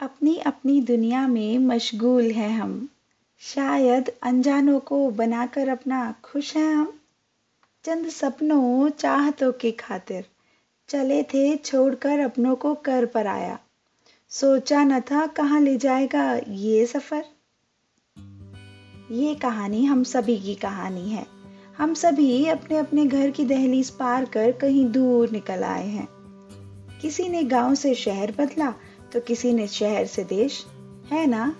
[0.00, 2.88] अपनी अपनी दुनिया में मशगूल हैं हम।
[3.40, 6.92] शायद अनजानों को बनाकर अपना खुश हैं हम।
[7.84, 10.24] चंद सपनों चाहतों की खातिर
[10.88, 13.58] चले थे छोड़कर अपनों को कर पर आया।
[14.30, 17.24] सोचा न था कहाँ ले जाएगा ये सफ़र।
[19.10, 21.26] ये कहानी हम सभी की कहानी है।
[21.78, 26.08] हम सभी अपने अपने घर की दहलीज पार कर कहीं दूर निकल आए हैं।
[27.02, 28.74] किसी ने गाँव से शहर बदला
[29.14, 30.66] तो किसी ने शहर से देश,
[31.12, 31.54] है ना?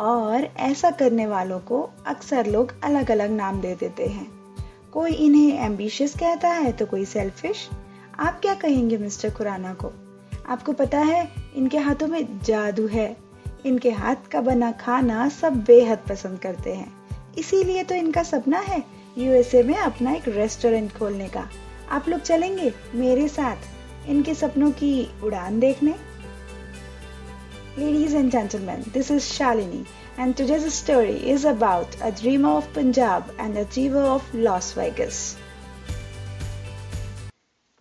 [0.00, 4.26] और ऐसा करने वालों को अक्सर लोग अलग अलग नाम दे देते हैं।
[4.92, 7.68] कोई इन्हें एम्बिशियस कहता है तो कोई सेल्फिश
[8.18, 9.92] आप क्या कहेंगे, मिस्टर खुराना को?
[10.48, 13.16] आपको पता है, इनके हाथों में जादू है।
[13.66, 18.82] इनके हाथ का बना खाना सब बेहद पसंद करते हैं। इसीलिए तो इनका सपना है
[19.18, 21.48] यूएसए में अपना एक रेस्टोरेंट खोलने का।
[21.90, 25.94] आप लोग चलेंगे मेरे साथ इनके सपनों की उड़ान देखने?
[27.78, 33.30] Ladies and gentlemen, this is Shalini, and today's story is about a dreamer of Punjab
[33.38, 35.36] and achiever of Las Vegas.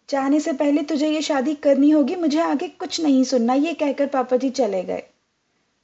[0.10, 4.08] जाने से पहले तुझे ये शादी करनी होगी मुझे आगे कुछ नहीं सुनना ये कहकर
[4.14, 5.04] पापा जी चले गए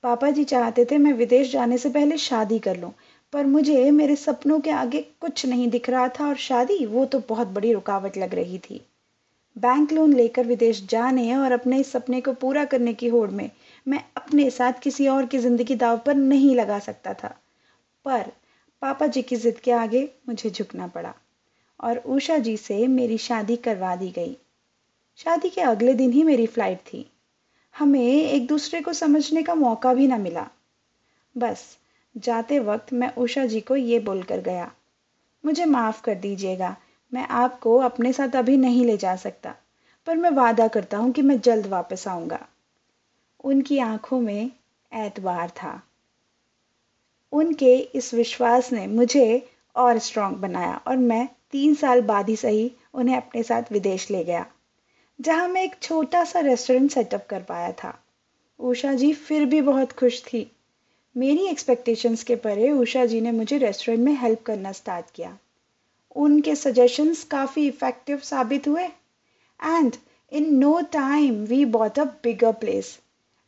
[0.03, 2.93] पापा जी चाहते थे मैं विदेश जाने से पहले शादी कर लूँ
[3.33, 7.23] पर मुझे मेरे सपनों के आगे कुछ नहीं दिख रहा था और शादी वो तो
[7.29, 8.81] बहुत बड़ी रुकावट लग रही थी
[9.55, 13.49] बैंक लोन लेकर विदेश जाने और अपने इस सपने को पूरा करने की होड़ में
[13.87, 17.35] मैं अपने साथ किसी और की ज़िंदगी दाव पर नहीं लगा सकता था।
[18.05, 18.31] पर
[18.81, 21.13] पापा जी की ज़िद के आगे मुझे झुकना पड़ा
[21.79, 24.35] और उषा जी से मेरी शादी करवा दी गई।
[25.19, 27.05] शादी के अगले दिन ही मेरी फ़्लाइट थी।
[27.75, 30.47] हमें एक दूसरे को समझने का मौका भी ना मिला।
[31.35, 31.65] बस
[32.15, 34.71] जाते वक्त मैं उषा जी को ये बोलकर गया,
[35.43, 36.75] मुझे माफ़ कर दीजिएगा,
[37.11, 39.55] मैं आपको अपने साथ अभी नहीं ले जा सकता,
[40.07, 42.45] पर मैं वादा करता हूँ कि मैं जल्द वापस आऊँगा।
[43.43, 44.51] उनकी आँखों में
[44.91, 45.81] एतबार था।
[47.33, 52.71] उनके इस विश्वास ने मुझे और स्ट्रांग बनाया और मैं तीन साल बाद ही सही
[52.93, 54.45] उन्हें अपने साथ विदेश ले गया,
[55.19, 57.97] जहाँ मैं एक छोटा सा रेस्टोरेंट सेटअप कर पाया था।
[58.59, 60.49] उषा जी फिर भी बहुत खुश थी।
[61.15, 65.37] मेरी एक्सपेक्टेशंस के परे उषा जी ने मुझे रेस्टोरेंट में हेल्प करना स्टार्ट किया।
[66.15, 69.95] उनके सजेशंस काफ़ी इफ़ेक्टिव साबित हुए। And
[70.31, 72.97] in no time we bought a bigger place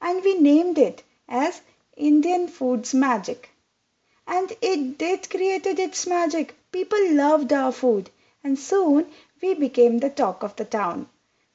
[0.01, 1.01] and we named it
[1.43, 1.61] as
[1.97, 3.47] Indian foods magic
[4.27, 8.09] and it did created its magic people loved our food
[8.45, 9.05] and soon
[9.43, 11.05] we became the talk of the town.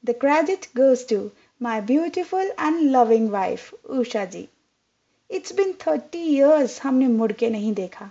[0.05, 1.19] The credit goes to
[1.61, 3.65] my beautiful and loving wife,
[3.99, 4.43] Usha ji.
[5.31, 8.11] It's been thirty years हमने मुड़ के नहीं देखा।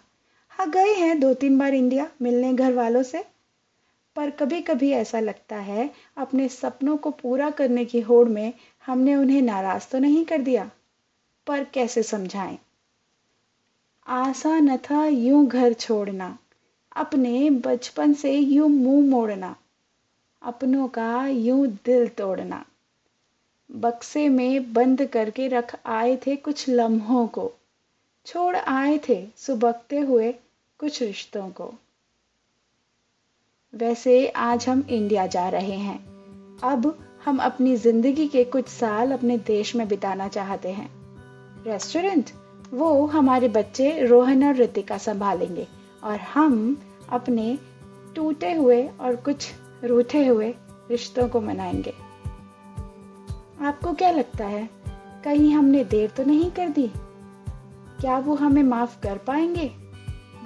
[0.50, 3.24] हाँ गए हैं दो तीन बार इंडिया मिलने घर वालों से।
[4.16, 8.54] पर कभी कभी ऐसा लगता है अपने सपनों को पूरा करने की होड़ में
[8.90, 10.72] हमने उन्हें नाराज़ तो नहीं कर दिया,
[11.48, 12.58] पर कैसे समझाएँ?
[14.08, 16.38] आसान न था यूँ घर छोड़ना,
[16.96, 19.56] अपने बचपन से यूँ मुँह मोड़ना,
[20.42, 22.66] अपनों का यूँ दिल तोड़ना।
[23.72, 27.52] बक्से में बंद करके रख आए थे कुछ लम्हों को,
[28.26, 30.32] छोड़ आए थे सुबकते हुए
[30.80, 31.74] कुछ रिश्तों को।
[33.74, 36.00] वैसे आज हम इंडिया जा रहे हैं।
[36.60, 40.90] अब हम अपनी ज़िंदगी के कुछ साल अपने देश में बिताना चाहते हैं।
[41.66, 42.30] रेस्टोरेंट?
[42.74, 45.68] वो हमारे बच्चे रोहन और रितिका संभालेंगे
[46.04, 46.78] और हम
[47.10, 47.58] अपने
[48.16, 49.50] टूटे हुए और कुछ
[49.84, 50.54] रूठे हुए
[50.92, 51.94] रिश्तों को मनाएँगे।
[53.62, 54.70] आपको क्या लगता है,
[55.24, 56.88] कहीं हमने देर तो नहीं कर दी?
[58.02, 59.72] क्या वो हमें माफ़ कर पाएँगे?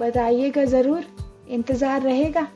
[0.00, 1.04] बताइएगा ज़रूर,
[1.48, 2.46] इंतज़ार रहेगा।